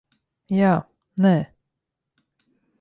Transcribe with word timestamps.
Jā. 0.59 0.71
Nē. 1.27 1.35